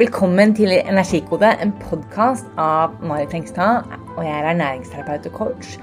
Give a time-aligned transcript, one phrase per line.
[0.00, 3.84] Velkommen til Energikode, en podkast av Mari Hengstad.
[4.14, 5.74] Og jeg er ernæringsterapeut og coach.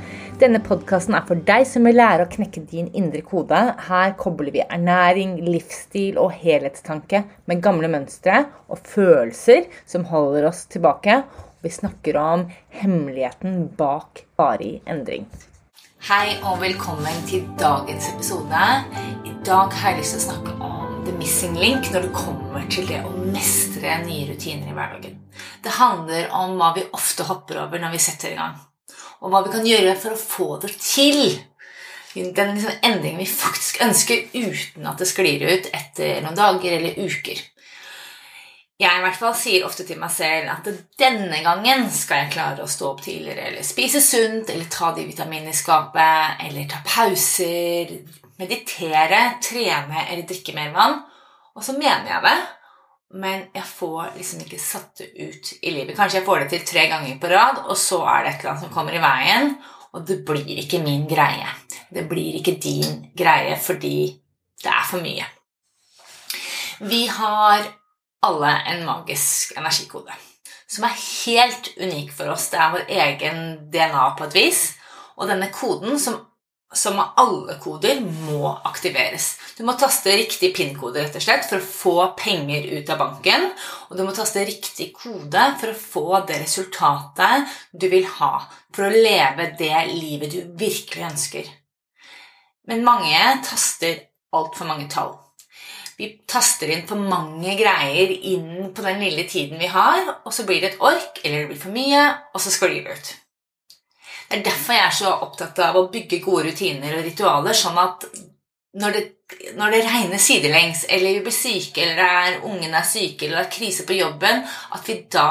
[0.42, 3.60] Denne podkasten er for deg som vil lære å knekke din indre kode.
[3.86, 10.64] Her kobler vi ernæring, livsstil og helhetstanke med gamle mønstre og følelser som holder oss
[10.66, 11.20] tilbake.
[11.62, 15.30] Vi snakker om hemmeligheten bak varig endring.
[16.10, 18.66] Hei og velkommen til dagens episode.
[19.30, 20.77] I dag har jeg lyst til å snakke om
[21.18, 25.18] missing link når det kommer til det å mestre nye rutiner i hverdagen.
[25.64, 28.56] Det handler om hva vi ofte hopper over når vi setter i gang,
[29.22, 31.38] og hva vi kan gjøre for å få det til.
[32.18, 36.98] Den liksom endringen vi faktisk ønsker uten at det sklir ut etter noen dager eller
[36.98, 37.44] uker.
[38.78, 40.68] Jeg i hvert fall sier ofte til meg selv at
[41.02, 45.06] denne gangen skal jeg klare å stå opp tidligere eller spise sunt eller ta de
[45.08, 47.96] vitaminene i skapet eller ta pauser,
[48.40, 51.00] meditere, trene eller drikke mer vann.
[51.58, 52.38] Og så mener jeg det,
[53.18, 55.96] men jeg får liksom ikke satt det ut i livet.
[55.98, 58.54] Kanskje jeg får det til tre ganger på rad, og så er det et eller
[58.54, 59.56] annet som kommer i veien,
[59.96, 61.50] og det blir ikke min greie.
[61.90, 63.98] Det blir ikke din greie fordi
[64.64, 65.26] det er for mye.
[66.84, 67.64] Vi har
[68.28, 70.14] alle en magisk energikode
[70.68, 72.50] som er helt unik for oss.
[72.52, 74.62] Det er vår egen DNA på et vis.
[75.18, 76.20] Og denne koden, som
[76.74, 79.30] som med alle koder må aktiveres.
[79.58, 83.48] Du må taste riktig PIN-kode rett og slett for å få penger ut av banken.
[83.88, 88.34] Og du må taste riktig kode for å få det resultatet du vil ha.
[88.76, 91.48] For å leve det livet du virkelig ønsker.
[92.68, 94.04] Men mange taster
[94.36, 95.16] altfor mange tall.
[95.98, 100.46] Vi taster inn for mange greier inn på den lille tiden vi har, og så
[100.46, 102.04] blir det et ork, eller det blir for mye,
[102.36, 103.16] og så sklir det ut.
[104.28, 107.78] Det er derfor jeg er så opptatt av å bygge gode rutiner og ritualer, sånn
[107.80, 108.08] at
[108.78, 109.04] når det,
[109.58, 113.46] når det regner sidelengs, eller vi blir syke, eller er, ungene er syke, eller det
[113.48, 114.44] er krise på jobben,
[114.76, 115.30] at vi da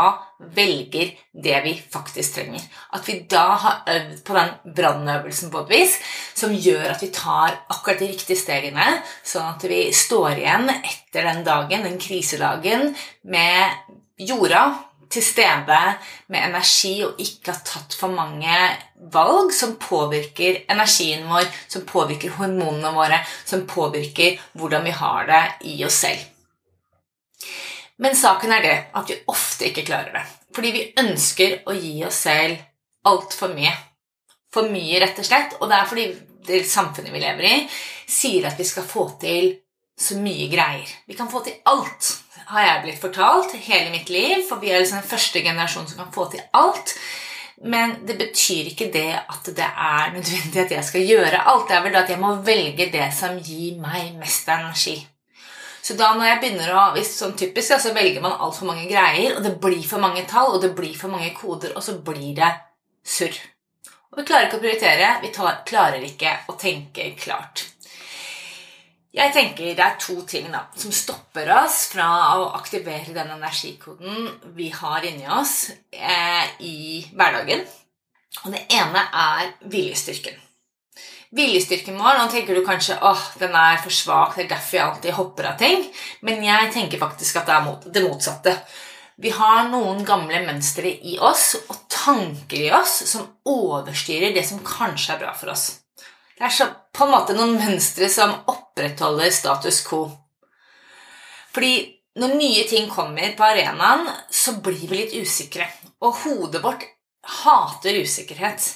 [0.57, 1.13] velger
[1.45, 2.65] det vi faktisk trenger.
[2.97, 5.95] At vi da har øvd på den brannøvelsen på et vis
[6.37, 8.89] som gjør at vi tar akkurat de riktige stegene,
[9.25, 12.91] sånn at vi står igjen etter den dagen, den krisedagen,
[13.23, 14.67] med jorda
[15.11, 15.81] til stede
[16.33, 18.61] med energi og ikke har tatt for mange
[19.13, 25.43] valg som påvirker energien vår, som påvirker hormonene våre, som påvirker hvordan vi har det
[25.73, 26.25] i oss selv.
[28.03, 30.25] Men saken er det at vi ofte ikke klarer det.
[30.57, 32.59] Fordi vi ønsker å gi oss selv
[33.09, 33.73] altfor mye.
[34.53, 35.57] For mye, rett og slett.
[35.61, 36.07] Og det er fordi
[36.47, 37.57] det samfunnet vi lever i,
[38.09, 39.55] sier at vi skal få til
[39.97, 40.89] så mye greier.
[41.09, 42.13] Vi kan få til alt
[42.51, 46.03] har jeg blitt fortalt hele mitt liv, for vi er liksom den første generasjonen som
[46.03, 46.95] kan få til alt.
[47.65, 51.69] Men det betyr ikke det at det er nødvendig at jeg skal gjøre alt.
[51.69, 54.99] Det er vel at jeg må velge det som gir meg mest energi.
[55.87, 59.37] Så da når jeg begynner å, hvis sånn typisk, så velger man altfor mange greier,
[59.37, 62.33] og det blir for mange tall, og det blir for mange koder, og så blir
[62.35, 62.51] det
[63.07, 63.39] surr.
[64.11, 67.69] Og vi klarer ikke å prioritere, vi tar, klarer ikke å tenke klart.
[69.17, 72.07] Jeg tenker det er to ting da, som stopper oss fra
[72.37, 74.27] å aktivere den energikoden
[74.59, 77.63] vi har inni oss eh, i hverdagen.
[78.45, 80.37] Og det ene er viljestyrken.
[81.37, 84.85] Viljestyrken vår Nå tenker du kanskje åh, den er for svak, det er derfor jeg
[84.85, 85.89] alltid hopper av ting.
[86.21, 88.55] Men jeg tenker faktisk at det er det motsatte.
[89.17, 94.61] Vi har noen gamle mønstre i oss og tanker i oss som overstyrer det som
[94.61, 95.71] kanskje er bra for oss.
[96.37, 98.37] Det er så, på en måte noen mønstre som
[98.77, 100.11] opprettholder status quo.
[101.55, 105.69] Fordi når nye ting kommer på arenaen, så blir vi litt usikre.
[106.05, 106.85] Og hodet vårt
[107.43, 108.69] hater usikkerhet.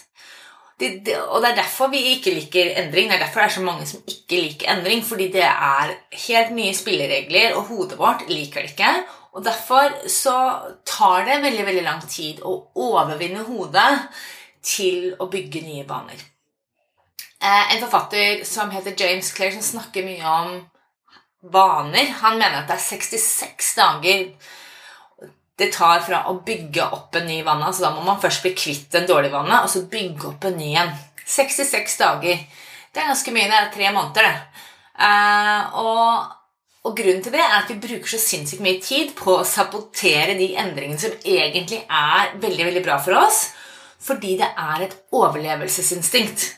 [0.81, 3.11] Det, det, og det er derfor vi ikke liker endring.
[3.11, 5.05] Det er derfor det er så mange som ikke liker endring.
[5.05, 5.95] Fordi det er
[6.27, 8.95] helt nye spilleregler, og hodet vårt liker det ikke.
[9.37, 10.37] Og derfor så
[10.89, 13.93] tar det veldig, veldig lang tid å overvinne hodet
[14.65, 16.31] til å bygge nye baner.
[17.43, 20.57] Eh, en forfatter som heter James Clare, som snakker mye om
[21.53, 22.11] vaner.
[22.21, 24.27] Han mener at det er 66 dager
[25.61, 27.63] det tar fra å bygge opp en ny vann.
[27.65, 30.57] Altså da må man først bli kvitt den dårlige vannet, og så bygge opp en
[30.57, 30.93] ny en.
[31.31, 32.45] 66 dager.
[32.91, 33.49] Det er ganske mye.
[33.51, 34.65] Det er tre måneder, det.
[35.01, 36.33] Uh, og,
[36.85, 40.35] og, grunnen til det er at vi bruker så sinnssykt mye tid på å sabotere
[40.37, 43.47] de endringene som egentlig er veldig, veldig bra for oss,
[44.01, 46.49] fordi det er et overlevelsesinstinkt.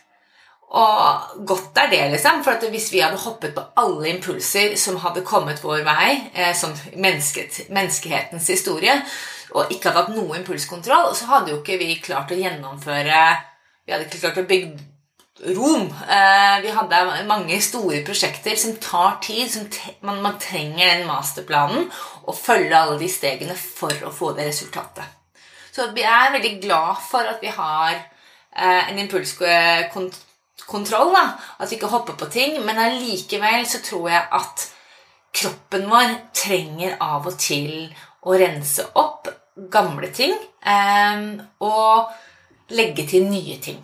[0.73, 2.41] Og godt er det, liksom.
[2.45, 6.73] For hvis vi hadde hoppet på alle impulser som hadde kommet vår vei, eh, som
[6.97, 8.95] mennesket, menneskehetens historie,
[9.53, 13.21] og ikke hadde hatt noe impulskontroll, så hadde jo ikke vi klart å gjennomføre
[13.83, 14.89] Vi hadde ikke klart å bygge
[15.43, 15.89] Rom.
[16.09, 19.51] Eh, vi hadde mange store prosjekter som tar tid.
[19.51, 19.67] Som
[20.01, 21.89] man, man, trenger den masterplanen
[22.23, 25.03] og følge alle de stegene for å få det resultatet.
[25.73, 30.29] Så vi er veldig glad for at vi har eh, en impulskontroll.
[31.59, 32.59] At vi ikke hopper på ting.
[32.67, 34.67] Men allikevel så tror jeg at
[35.33, 37.89] kroppen vår trenger av og til
[38.23, 39.31] å rense opp
[39.73, 41.25] gamle ting eh,
[41.65, 43.81] og legge til nye ting.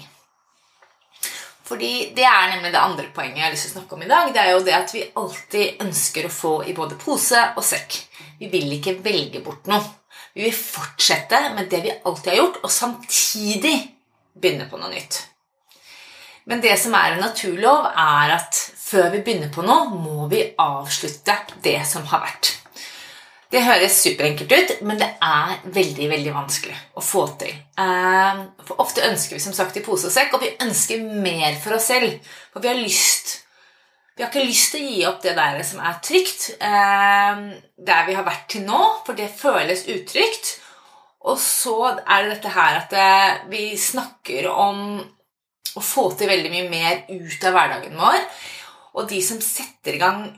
[1.69, 4.09] Fordi Det er nemlig det andre poenget jeg har lyst til å snakke om i
[4.09, 4.31] dag.
[4.33, 7.99] Det er jo det at vi alltid ønsker å få i både pose og sekk.
[8.41, 9.83] Vi vil ikke velge bort noe.
[10.33, 13.75] Vi vil fortsette med det vi alltid har gjort, og samtidig
[14.39, 15.21] begynne på noe nytt.
[16.49, 20.47] Men det som er en naturlov, er at før vi begynner på noe, må vi
[20.59, 22.55] avslutte det som har vært.
[23.49, 27.53] Det høres superenkelt ut, men det er veldig veldig vanskelig å få til.
[27.81, 31.57] Ehm, for Ofte ønsker vi som sagt i pose og sekk, og vi ønsker mer
[31.61, 32.19] for oss selv.
[32.53, 33.45] For vi har lyst
[34.19, 37.53] Vi har ikke lyst til å gi opp det der som er trygt, ehm,
[37.87, 40.59] der vi har vært til nå, for det føles utrygt.
[41.23, 44.99] Og så er det dette her at eh, vi snakker om
[45.77, 48.21] å få til veldig mye mer ut av hverdagen vår.
[48.99, 50.29] Og de som setter i gang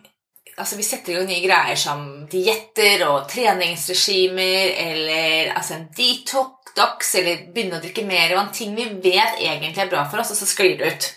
[0.60, 7.14] altså Vi setter i gang nye greier som dietter og treningsregimer eller altså en detox
[7.16, 8.50] eller begynne å drikke mer vann.
[8.52, 11.08] Ting vi vet egentlig er bra for oss, og så sklir det ut.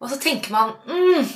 [0.00, 1.28] Og så tenker man mm,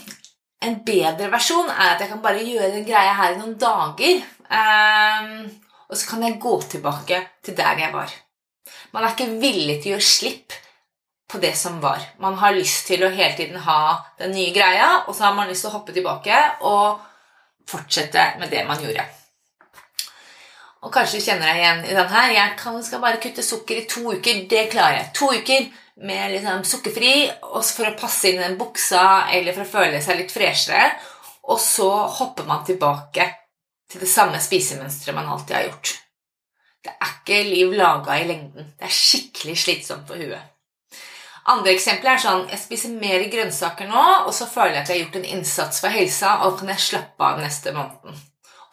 [0.66, 4.22] en bedre versjon er at jeg kan bare gjøre den greia her i noen dager.
[4.48, 5.50] Um,
[5.86, 8.14] og så kan jeg gå tilbake til der jeg var.
[8.94, 10.56] Man er ikke villig til å gjøre slipp
[11.26, 12.02] på det som var.
[12.22, 15.50] Man har lyst til å hele tiden ha den nye greia, og så har man
[15.50, 16.38] lyst til å hoppe tilbake
[16.68, 17.00] og
[17.66, 19.06] fortsette med det man gjorde.
[20.86, 22.30] Og kanskje du kjenner deg igjen i den her.
[22.30, 24.44] Jeg kan, skal bare kutte sukker i to uker.
[24.46, 25.08] Det klarer jeg.
[25.18, 25.66] To uker
[26.06, 30.34] med liksom sukkerfri for å passe inn den buksa eller for å føle seg litt
[30.34, 30.92] freshere.
[31.50, 31.88] Og så
[32.20, 33.26] hopper man tilbake
[33.90, 35.94] til det samme spisemønsteret man alltid har gjort.
[36.86, 38.74] Det er ikke liv laga i lengden.
[38.78, 40.55] Det er skikkelig slitsomt for huet.
[41.46, 44.96] Andre eksempler er sånn Jeg spiser mer grønnsaker nå, og så føler jeg at jeg
[44.96, 48.24] har gjort en innsats for helsa, og kan jeg slappe av neste måned.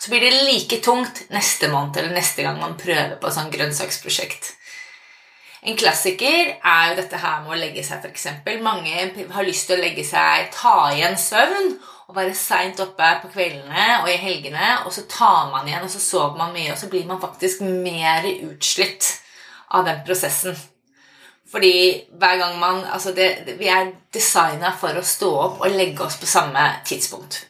[0.02, 3.54] Så blir det like tungt neste måned eller neste gang man prøver på et sånt
[3.54, 4.50] grønnsaksprosjekt.
[5.64, 8.26] En klassiker er jo dette her med å legge seg, f.eks.
[8.66, 11.78] Mange har lyst til å legge seg, ta igjen søvn
[12.10, 15.94] og være seint oppe på kveldene og i helgene, og så tar man igjen, og
[15.94, 19.08] så sover man mye, og så blir man faktisk mer utslitt
[19.72, 20.58] av den prosessen.
[21.54, 26.06] Fordi hver gang man Altså, det, vi er designa for å stå opp og legge
[26.06, 27.44] oss på samme tidspunkt.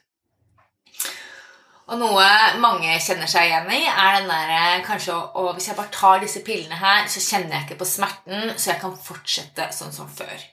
[1.91, 2.27] Og noe
[2.63, 6.43] mange kjenner seg igjen i, er den der kanskje å Hvis jeg bare tar disse
[6.45, 10.47] pillene her, så kjenner jeg ikke på smerten, så jeg kan fortsette sånn som før.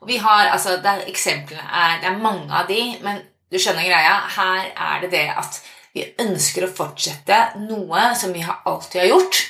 [0.00, 3.58] Og vi har, altså, det er, Eksemplene er Det er mange av de, men du
[3.58, 4.16] skjønner greia.
[4.36, 5.62] Her er det det at
[5.94, 9.40] vi ønsker å fortsette noe som vi alltid har gjort,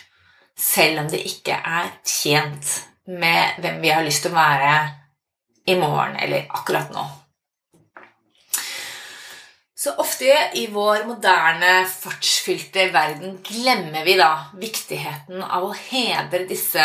[0.56, 4.74] selv om det ikke er tjent med hvem vi har lyst til å være
[5.70, 7.06] i morgen eller akkurat nå.
[9.80, 16.84] Så ofte i vår moderne, fartsfylte verden glemmer vi da viktigheten av å hedre disse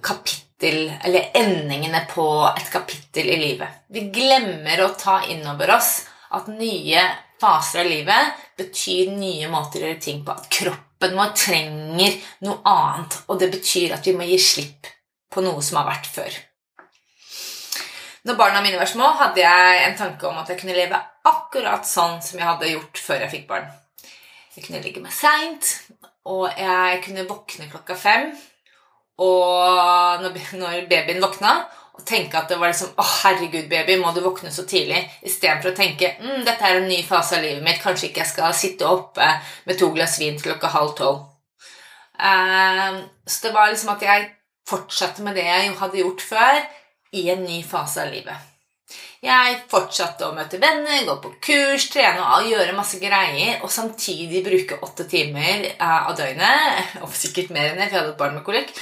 [0.00, 2.24] kapittel, eller endingene på
[2.54, 3.84] et kapittel i livet.
[3.92, 5.92] Vi glemmer å ta inn over oss
[6.32, 7.04] at nye
[7.40, 10.32] faser av livet betyr nye måter å gjøre ting på.
[10.32, 12.16] At kroppen vår trenger
[12.48, 14.93] noe annet, og det betyr at vi må gi slipp
[15.34, 16.36] på noe som har vært før.
[18.24, 21.84] Når barna mine var små, hadde jeg en tanke om at jeg kunne leve akkurat
[21.84, 23.66] sånn som jeg hadde gjort før jeg fikk barn.
[24.54, 25.70] Jeg kunne ligge meg seint,
[26.30, 28.30] og jeg kunne våkne klokka fem.
[29.20, 31.58] Og når babyen våkna,
[31.94, 34.98] og tenke at det var liksom Å, herregud, baby, må du våkne så tidlig?
[35.22, 37.78] Istedenfor å tenke mm, dette er en ny fase av livet mitt.
[37.82, 39.28] Kanskje ikke jeg skal sitte oppe
[39.68, 41.22] med to glass vin klokka halv tolv.
[42.18, 44.26] Uh, så det var liksom at jeg
[44.68, 46.64] fortsatte med det jeg hadde gjort før,
[47.14, 48.50] i en ny fase av livet.
[49.24, 54.42] Jeg fortsatte å møte venner, gå på kurs, trene og gjøre masse greier, og samtidig
[54.44, 58.20] bruke åtte timer eh, av døgnet, og sikkert mer enn det, for jeg hadde et
[58.20, 58.74] barn med kolikk,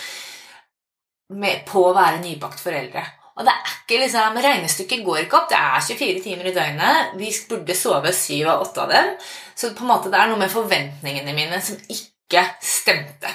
[1.69, 3.05] på å være nybakt foreldre.
[3.39, 5.47] Og det er ikke liksom, Regnestykket går ikke opp.
[5.49, 7.15] Det er 24 timer i døgnet.
[7.17, 9.09] Vi burde sove syv av åtte av dem.
[9.57, 13.33] Så på en måte det er noe med forventningene mine som ikke stemte.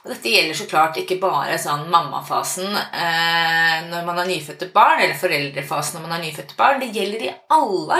[0.00, 5.02] Og dette gjelder så klart ikke bare sånn mammafasen eh, når man har nyfødte barn,
[5.02, 6.80] eller foreldrefasen når man har nyfødte barn.
[6.80, 7.98] Det gjelder i alle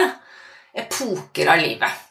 [0.80, 2.07] epoker av livet.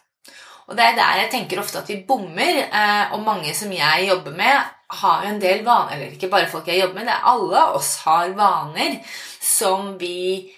[0.70, 2.62] Og det er der jeg tenker ofte at vi bommer.
[2.68, 4.70] Eh, og mange som jeg jobber med,
[5.00, 7.66] har jo en del vaner Eller ikke bare folk jeg jobber med, det er alle
[7.78, 8.96] oss har vaner
[9.42, 10.50] som vi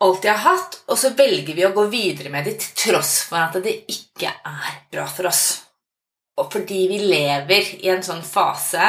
[0.00, 3.40] alltid har hatt, og så velger vi å gå videre med det til tross for
[3.40, 5.67] at det ikke er bra for oss.
[6.38, 8.88] Og fordi vi lever i en sånn fase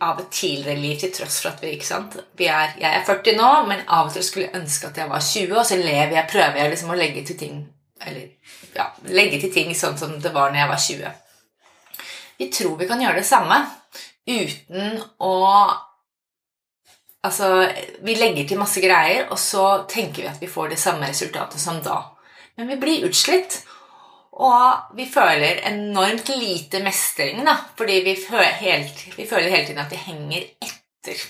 [0.00, 2.16] av et tidligere liv til tross for at vi ikke sant?
[2.38, 5.10] Vi er, Jeg er 40 nå, men av og til skulle jeg ønske at jeg
[5.10, 7.64] var 20, og så lever jeg, prøver jeg liksom å legge til ting
[8.04, 8.28] eller,
[8.74, 11.12] ja, legge til ting sånn som det var når jeg var 20.
[12.38, 13.64] Vi tror vi kan gjøre det samme
[14.28, 15.34] uten å
[17.24, 17.46] Altså,
[18.04, 21.56] vi legger til masse greier, og så tenker vi at vi får det samme resultatet
[21.56, 21.94] som da.
[22.60, 23.62] Men vi blir utslitt,
[24.34, 29.82] og vi føler enormt lite mestring, da, fordi vi føler, helt, vi føler hele tiden
[29.84, 31.22] at vi henger etter.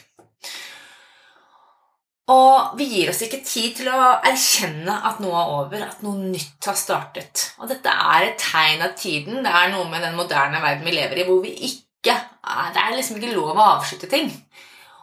[2.32, 6.30] Og vi gir oss ikke tid til å erkjenne at noe er over, at noe
[6.30, 7.50] nytt har startet.
[7.61, 9.42] Og dette er et tegn av tiden.
[9.44, 12.96] Det er noe med den moderne verden vi lever i, hvor vi ikke Det er
[12.96, 14.26] liksom ikke lov å avslutte ting.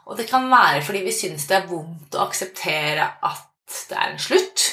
[0.05, 4.11] Og det kan være fordi vi syns det er vondt å akseptere at det er
[4.11, 4.65] en slutt.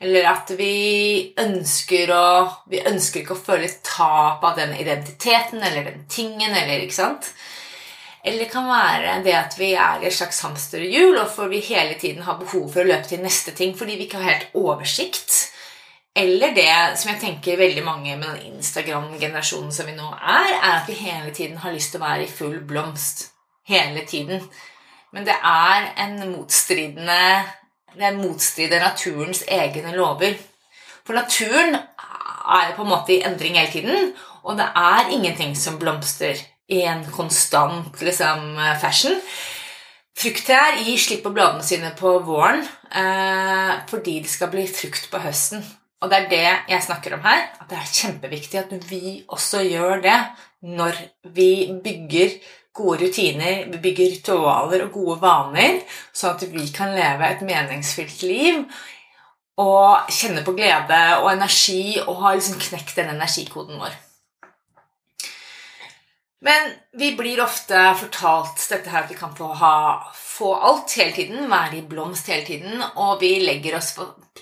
[0.00, 2.26] Eller at vi ønsker å
[2.72, 6.54] Vi ønsker ikke å føle tap av den identiteten eller den tingen.
[6.54, 7.32] eller ikke sant?
[8.24, 11.62] Eller det kan være det at vi er i et slags hamsterhjul, og for vi
[11.64, 14.58] hele tiden har behov for å løpe til neste ting fordi vi ikke har helt
[14.60, 15.32] oversikt.
[16.16, 20.74] Eller det som jeg tenker veldig mange med den Instagram-generasjonen som vi nå er, er
[20.80, 23.30] at vi hele tiden har lyst til å være i full blomst.
[23.70, 24.42] Hele tiden.
[25.14, 27.20] Men det er en motstridende
[27.98, 30.36] Er motstrider naturens egne lover.
[31.04, 35.78] For naturen er på en måte i endring hele tiden, og det er ingenting som
[35.78, 36.38] blomstrer
[36.70, 39.18] i en konstant liksom, fashion.
[40.20, 45.22] Frukttrær gir slipp på bladene sine på våren eh, fordi det skal bli frukt på
[45.22, 45.64] høsten.
[46.00, 47.42] Og det er det jeg snakker om her.
[47.60, 50.18] At det er kjempeviktig at vi også gjør det
[50.64, 50.96] når
[51.36, 51.50] vi
[51.84, 52.38] bygger
[52.76, 55.80] gode rutiner, vi bygger ritualer og gode vaner,
[56.14, 58.62] sånn at vi kan leve et meningsfylt liv
[59.60, 63.96] og kjenne på glede og energi og ha liksom knekt den energikoden vår.
[66.40, 69.74] Men vi blir ofte fortalt dette her at vi kan få, ha,
[70.16, 73.90] få alt hele tiden, være i blomst hele tiden, og vi legger oss,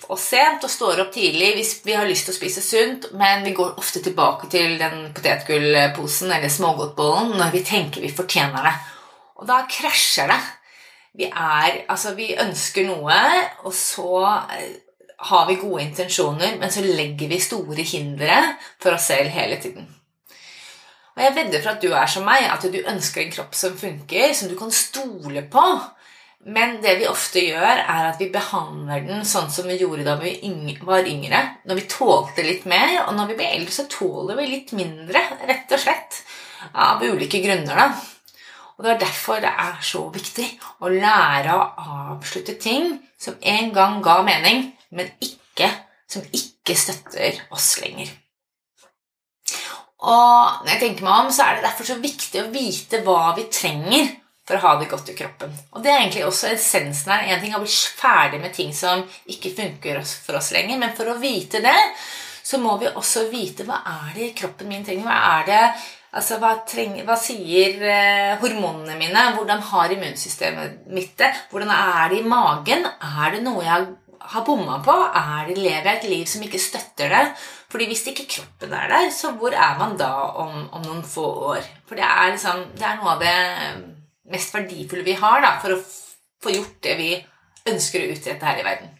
[0.07, 3.43] oss sent og står opp tidlig hvis vi har lyst til å spise sunt, men
[3.43, 8.75] vi går ofte tilbake til den potetgullposen eller smågodtbollen når vi tenker vi fortjener det.
[9.39, 10.39] Og da krasjer det.
[11.19, 13.19] Vi er Altså, vi ønsker noe,
[13.67, 14.23] og så
[14.55, 14.75] eh,
[15.27, 18.43] har vi gode intensjoner, men så legger vi store hindre
[18.79, 19.98] for oss selv hele tiden.
[21.19, 23.73] Og jeg vedder for at du er som meg, at du ønsker en kropp som
[23.75, 25.63] funker, som du kan stole på.
[26.47, 30.13] Men det vi ofte gjør, er at vi behandler den sånn som vi gjorde da
[30.21, 30.37] vi
[30.87, 31.41] var yngre.
[31.67, 35.25] Når vi tålte litt mer, og når vi blir eldre, så tåler vi litt mindre.
[35.43, 36.21] Rett og slett.
[36.71, 37.89] Av ulike grunner, da.
[38.79, 40.47] Og Det er derfor det er så viktig
[40.79, 41.67] å lære å
[42.15, 45.67] avslutte ting som en gang ga mening, men ikke,
[46.07, 48.15] som ikke støtter oss lenger.
[49.99, 53.33] Og når jeg tenker meg om, så er det derfor så viktig å vite hva
[53.35, 54.13] vi trenger
[54.47, 55.51] for å ha det godt i kroppen.
[55.75, 57.27] Og det er egentlig også essensen her.
[57.27, 60.95] En ting er å bli ferdig med ting som ikke funker for oss lenger, men
[60.97, 61.77] for å vite det,
[62.49, 65.05] så må vi også vite hva er det kroppen min trenger.
[65.05, 65.63] Hva er det
[66.09, 69.27] Altså, hva, trenger, hva sier eh, hormonene mine?
[69.35, 71.27] Hvordan har immunsystemet mitt det?
[71.51, 72.81] Hvordan er det i magen?
[72.81, 73.83] Er det noe jeg
[74.31, 74.95] har bomma på?
[75.05, 77.21] Er det, lever jeg et liv som ikke støtter det?
[77.69, 80.09] Fordi hvis ikke kroppen er der, så hvor er man da
[80.41, 81.65] om, om noen få år?
[81.85, 83.35] For det er, liksom, det er noe av det
[84.33, 85.83] mest verdifulle vi har da, for å
[86.41, 87.11] få gjort det vi
[87.69, 88.95] ønsker å utrette her i verden.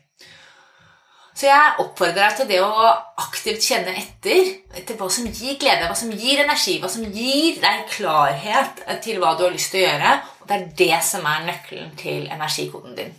[1.40, 2.88] Så jeg oppfordrer deg til det å
[3.24, 7.62] aktivt kjenne etter, etter hva som gir glede, hva som gir energi, hva som gir
[7.64, 10.16] deg klarhet til hva du har lyst til å gjøre.
[10.42, 13.14] Og det er det som er nøkkelen til energikoden din.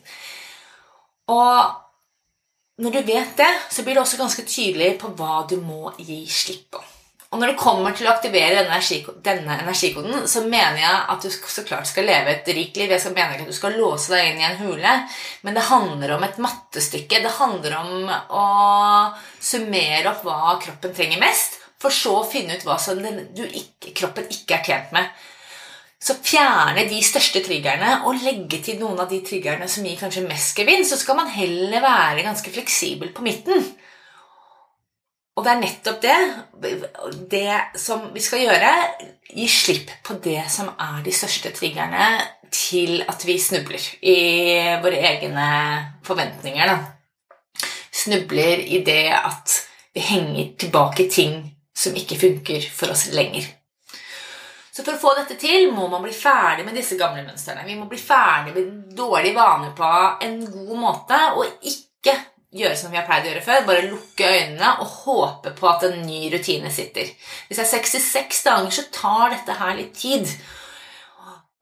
[1.32, 1.80] Og
[2.80, 6.22] når du vet det, så blir det også ganske tydelig på hva du må gi
[6.28, 6.80] slipp på.
[7.30, 11.22] Og når det kommer til å aktivere denne, energikoden, denne energikoden, så mener jeg at
[11.22, 12.90] du så klart skal leve et rikt liv.
[12.90, 14.94] Jeg mener ikke at du skal låse deg inn i en hule,
[15.46, 17.22] men det handler om et mattestykke.
[17.22, 18.46] Det handler om å
[19.38, 23.94] summere opp hva kroppen trenger mest, for så å finne ut hva som den, ikke,
[24.02, 25.06] kroppen ikke er tjent med.
[26.00, 30.24] Så fjerne de største triggerne og legge til noen av de triggerne som gir kanskje
[30.24, 30.94] mest gevinst.
[30.94, 33.66] Så skal man heller være ganske fleksibel på midten.
[35.36, 36.16] Og det er nettopp det,
[37.30, 38.72] det som vi skal gjøre.
[39.30, 42.08] Gi slipp på det som er de største triggerne
[42.50, 44.18] til at vi snubler i
[44.82, 45.46] våre egne
[46.06, 46.72] forventninger.
[46.72, 47.68] Da.
[47.92, 49.60] Snubler i det at
[49.94, 51.42] vi henger tilbake ting
[51.76, 53.46] som ikke funker for oss lenger.
[54.70, 57.66] Så for å få dette til må man bli ferdig med disse gamle mønstrene.
[57.66, 59.90] Vi må bli ferdig med dårlige vaner på
[60.26, 62.14] en god måte, og ikke
[62.54, 63.66] gjøre som vi har pleid å gjøre før.
[63.66, 67.10] Bare lukke øynene og håpe på at en ny rutine sitter.
[67.48, 70.30] Hvis det er 66 dager, så tar dette her litt tid.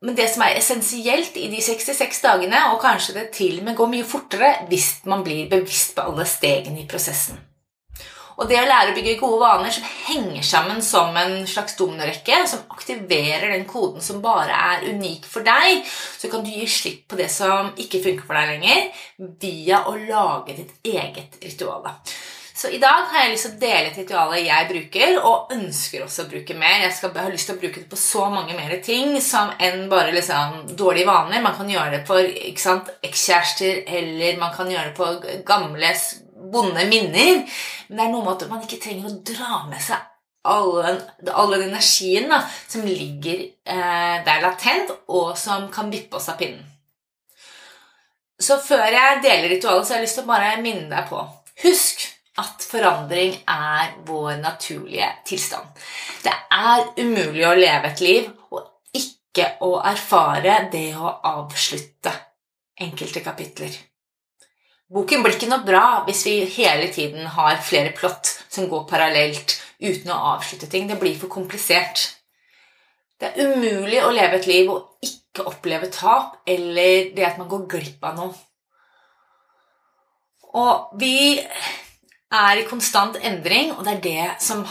[0.05, 3.75] Men det som er essensielt i de 66 dagene, og kanskje det til og med
[3.75, 7.41] går mye fortere hvis man blir bevisst på alle stegene i prosessen.
[8.39, 12.39] Og det å lære å bygge gode vaner som henger sammen som en slags dominorekke,
[12.47, 17.09] som aktiverer den koden som bare er unik for deg, så kan du gi slipp
[17.11, 19.05] på det som ikke funker for deg lenger,
[19.43, 21.89] via å lage ditt eget ritual.
[22.59, 26.03] Så i dag har jeg lyst til å dele et ritual jeg bruker, og ønsker
[26.03, 26.81] også å bruke mer.
[26.83, 29.85] Jeg, skal, har lyst til å bruke det på så mange mer ting som enn
[29.91, 31.43] bare liksom, dårlige vaner.
[31.43, 35.93] Man kan gjøre det for ekskjærester, eller man kan gjøre det på gamle,
[36.53, 37.43] vonde minner.
[37.89, 40.07] Men det er noe med at man ikke trenger å dra med seg
[40.49, 40.99] all den,
[41.35, 46.39] all den energien da, som ligger eh, der latent, og som kan vippe oss av
[46.39, 46.63] pinnen.
[48.39, 51.25] Så før jeg deler ritualet, så har jeg lyst til å bare minne deg på
[51.59, 52.05] Husk
[52.39, 55.67] at forandring er vår naturlige tilstand.
[56.23, 62.13] Det er umulig å leve et liv og ikke å erfare det å avslutte
[62.79, 63.75] enkelte kapitler.
[64.89, 69.59] Boken blir ikke noe bra hvis vi hele tiden har flere plott som går parallelt
[69.77, 70.87] uten å avslutte ting.
[70.89, 72.07] Det blir for komplisert.
[73.19, 77.51] Det er umulig å leve et liv og ikke oppleve tap eller det at man
[77.51, 78.33] går glipp av noe.
[80.57, 84.63] Og vi er i konstant endring, og det er det som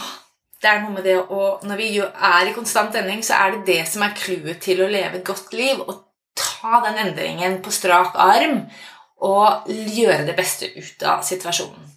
[0.59, 3.65] det er noe med det å, Når vi er i konstant endring, så er det
[3.69, 5.79] det som er clouet til å leve et godt liv.
[5.79, 5.95] Å
[6.35, 8.65] ta den endringen på strak arm
[9.25, 11.89] og gjøre det beste ut av situasjonen.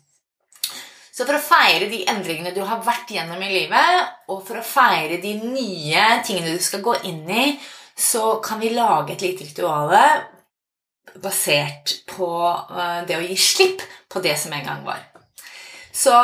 [1.12, 4.64] Så for å feire de endringene du har vært gjennom i livet, og for å
[4.64, 7.46] feire de nye tingene du skal gå inn i,
[7.92, 9.92] så kan vi lage et lite ritual
[11.20, 15.02] basert på eh, det å gi slipp på det som en gang var.
[15.92, 16.14] Så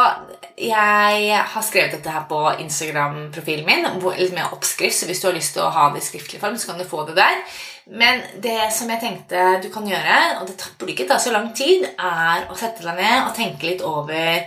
[0.56, 3.84] jeg har skrevet dette her på Instagram-profilen min
[4.16, 6.56] litt med oppskrift, så hvis du har lyst til å ha det i skriftlig form,
[6.56, 7.42] så kan du få det der.
[7.88, 11.50] Men det som jeg tenkte du kan gjøre, og det burde ikke ta så lang
[11.56, 14.42] tid, er å sette deg ned og tenke litt over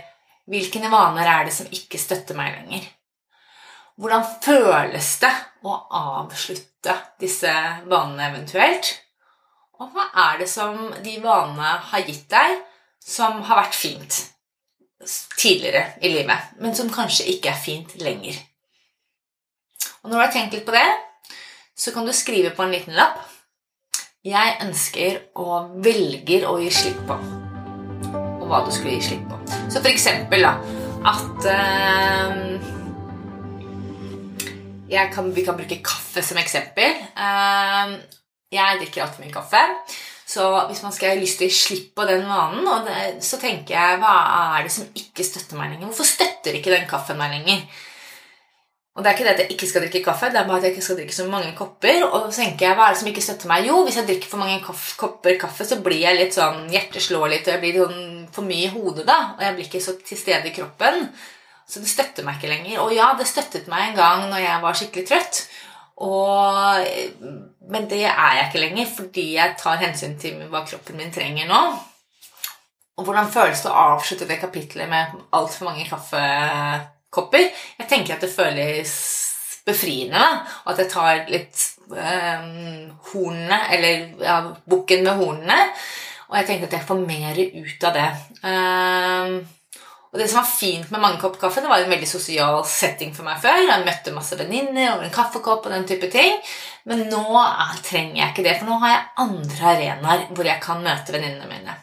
[0.50, 2.86] hvilke vaner er det som ikke støtter meg lenger.
[3.98, 5.32] Hvordan føles det
[5.66, 7.52] å avslutte disse
[7.90, 8.94] vanene eventuelt?
[9.82, 12.60] Og hva er det som de vanene har gitt deg,
[13.02, 14.22] som har vært fint?
[15.38, 18.36] tidligere i livet, men som kanskje ikke er fint lenger.
[20.02, 20.86] Og når du har tenkt litt på det,
[21.74, 23.20] så kan du skrive på en liten lapp
[24.22, 27.16] 'Jeg ønsker og velger å gi slipp på',
[28.38, 29.38] og hva du skulle gi slipp på.
[29.66, 30.52] Så for eksempel da,
[31.10, 32.36] at øh,
[35.10, 36.94] kan, Vi kan bruke kaffe som eksempel.
[37.18, 37.98] Uh,
[38.52, 39.62] jeg drikker altfor mye kaffe.
[40.26, 43.40] Så hvis man skal ha lyst til å gi slipp på den vanen, det, så
[43.42, 44.14] tenker jeg hva
[44.54, 45.88] er det som ikke støtter meg lenger?
[45.90, 47.66] Hvorfor støtter ikke den kaffen meg lenger?
[48.92, 50.66] Og det er ikke det at jeg ikke skal drikke kaffe, det er bare at
[50.66, 52.02] jeg ikke skal drikke så mange kopper.
[52.10, 53.68] Og så tenker jeg, hva er det som ikke støtter meg?
[53.70, 57.46] Jo, hvis jeg drikker for mange kopper kaffe, så blir jeg litt sånn Hjertet litt,
[57.48, 59.18] og jeg blir sånn for mye i hodet da.
[59.38, 61.06] Og jeg blir ikke så til stede i kroppen.
[61.68, 62.82] Så det støtter meg ikke lenger.
[62.84, 65.42] Og ja, det støttet meg en gang når jeg var skikkelig trøtt.
[66.02, 66.84] Og,
[67.72, 71.48] men det er jeg ikke lenger fordi jeg tar hensyn til hva kroppen min trenger
[71.48, 71.60] nå.
[73.00, 75.86] Og hvordan føles det å avslutte det kapitlet med altfor mange
[77.12, 77.50] kaffekopper?
[77.78, 78.92] Jeg tenker at det føles
[79.66, 80.22] befriende,
[80.64, 81.60] og at jeg tar litt
[81.94, 82.46] eh,
[83.12, 85.58] hornene, eller ja, bukken med hornene.
[86.30, 88.08] Og jeg tenker at jeg får mer ut av det.
[88.48, 89.36] Eh,
[90.12, 93.14] og det som var fint med mange kopper kaffe, det var en veldig sosial setting
[93.16, 93.62] for meg før.
[93.64, 96.36] Jeg møtte masse venninner over en kaffekopp og den type ting.
[96.84, 97.22] Men nå
[97.86, 101.48] trenger jeg ikke det, for nå har jeg andre arenaer hvor jeg kan møte venninnene
[101.48, 101.78] mine.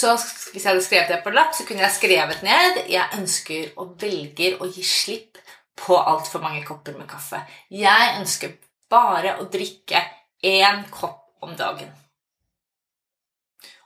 [0.00, 3.72] Så hvis jeg hadde skrevet det på lapp, så kunne jeg skrevet ned jeg ønsker
[3.80, 5.40] og velger å gi slipp
[5.80, 7.40] på altfor mange kopper med kaffe.
[7.72, 8.54] Jeg ønsker
[8.92, 10.00] bare å drikke
[10.46, 11.90] én kopp om dagen.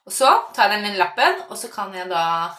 [0.04, 2.52] Og så tar jeg den lappen, og så kan jeg da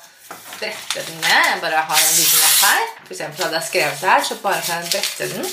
[0.58, 1.42] brette den ned.
[1.52, 2.86] Jeg bare har en liten lapp her.
[3.04, 5.52] For eksempel hadde jeg skrevet det her, så bare kan jeg brette den.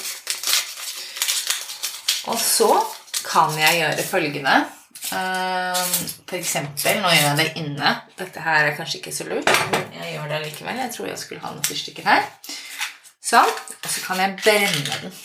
[2.33, 2.71] Og så
[3.27, 4.57] kan jeg gjøre følgende.
[5.11, 5.95] Ehm,
[6.29, 7.95] for eksempel, nå gjør jeg det inne.
[8.19, 10.79] Dette her er kanskje ikke så lurt, men jeg gjør det likevel.
[10.85, 12.29] Jeg tror jeg skulle ha noen fyrstikker her.
[13.33, 13.51] Sånn.
[13.83, 15.17] Og så kan jeg brenne den.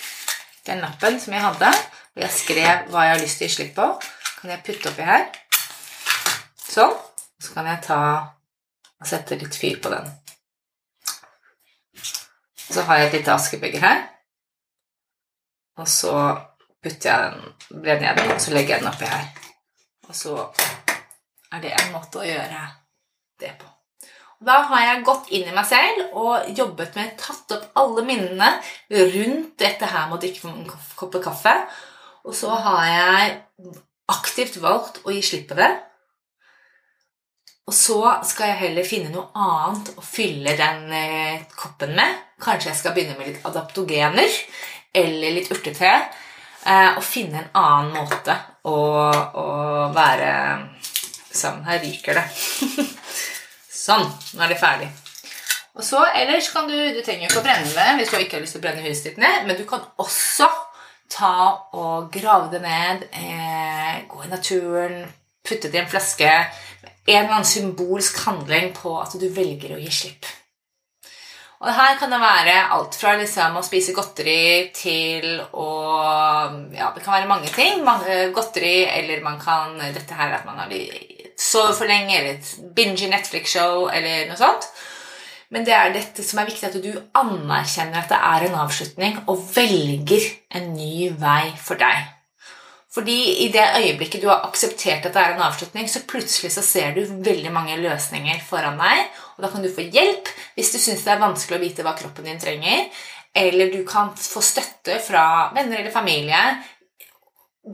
[0.68, 1.72] Den lappen som jeg hadde,
[2.14, 3.88] hvor jeg skrev hva jeg har lyst til å gi slipp på,
[4.42, 5.28] kan jeg putte oppi her.
[6.68, 6.98] Sånn.
[7.38, 8.02] Så kan jeg ta
[8.98, 10.10] og sette litt fyr på den.
[12.68, 14.06] Så har jeg et lite askebeger her.
[15.78, 16.14] Og så
[16.84, 17.36] putter jeg
[17.70, 19.47] den brenner jeg den, og så legger jeg den oppi her.
[20.08, 20.36] Og så
[21.54, 22.62] er det en måte å gjøre
[23.42, 23.72] det på.
[24.38, 28.52] Da har jeg gått inn i meg selv og jobbet med tatt opp alle minnene
[28.94, 30.68] rundt dette her med å drikke en
[31.00, 31.56] kopp kaffe.
[32.28, 33.38] Og så har jeg
[34.14, 35.72] aktivt valgt å gi slipp på det.
[37.68, 42.22] Og så skal jeg heller finne noe annet å fylle den eh, koppen med.
[42.40, 44.38] Kanskje jeg skal begynne med litt adaptogener
[45.02, 45.92] eller litt urtete.
[46.64, 48.78] Eh, og finne en annen måte å,
[49.40, 49.48] å
[49.96, 50.32] være
[51.38, 52.24] Sånn, her ryker det.
[53.88, 54.08] sånn.
[54.34, 54.88] Nå er det ferdig.
[55.78, 58.46] Og så ellers kan du Du trenger ikke å brenne det hvis du ikke har
[58.46, 60.48] lyst til å brenne huset ditt ned, men du kan også
[61.14, 61.36] ta
[61.78, 65.06] og grave det ned, eh, gå i naturen,
[65.46, 66.32] putte det i en flaske
[67.08, 70.26] En eller annen symbolsk handling på at du velger å gi slipp.
[71.58, 75.70] Og her kan det være alt fra liksom å spise godteri til å
[76.76, 77.82] Ja, det kan være mange ting.
[77.86, 80.74] Mange godteri, eller man kan Dette her at man har
[81.38, 84.70] sover for lenge, eller binge Netflix-show, eller noe sånt.
[85.54, 89.22] Men det er dette som er viktig, at du anerkjenner at det er en avslutning,
[89.32, 90.26] og velger
[90.58, 92.17] en ny vei for deg.
[92.98, 96.64] Fordi i det øyeblikket du har akseptert at det er en avslutning, så plutselig så
[96.66, 99.04] ser du veldig mange løsninger foran deg,
[99.36, 101.94] og da kan du få hjelp hvis du syns det er vanskelig å vite hva
[102.00, 102.88] kroppen din trenger,
[103.38, 106.42] eller du kan få støtte fra venner eller familie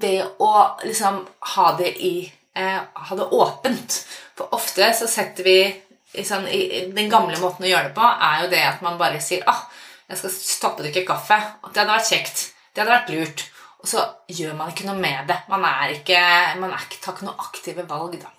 [0.01, 0.51] ved å
[0.83, 1.21] liksom
[1.53, 2.17] ha det i
[2.59, 3.99] eh, ha det åpent.
[4.35, 5.57] For ofte så setter vi
[6.25, 6.49] sånn,
[6.91, 9.63] Den gamle måten å gjøre det på er jo det at man bare sier ah,
[10.09, 12.45] 'Jeg skal stoppe å drikke kaffe.' Det hadde vært kjekt.
[12.73, 13.52] Det hadde vært lurt.
[13.83, 15.41] Og så gjør man ikke noe med det.
[15.51, 16.21] Man, er ikke,
[16.61, 18.31] man er ikke, tar ikke noe aktive valg, da.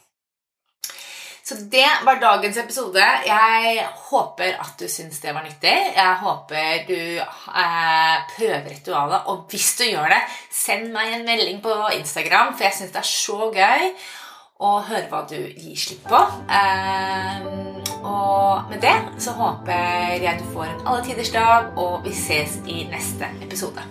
[1.44, 3.04] Så det var dagens episode.
[3.26, 5.74] Jeg håper at du syns det var nyttig.
[5.92, 9.26] Jeg håper du eh, prøver ritualet.
[9.28, 13.02] Og hvis du gjør det, send meg en melding på Instagram, for jeg syns det
[13.02, 13.90] er så gøy
[14.64, 16.22] å høre hva du gir slipp på.
[16.48, 17.44] Eh,
[18.00, 22.56] og med det så håper jeg du får en alle tiders dag, og vi ses
[22.64, 23.84] i neste episode.